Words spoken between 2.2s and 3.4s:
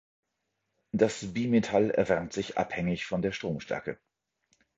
sich abhängig von der